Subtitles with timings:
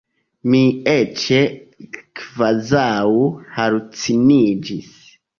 [0.51, 0.59] Mi
[0.93, 1.25] eĉ
[2.21, 2.85] kvazaŭ
[3.57, 4.89] haluciniĝis.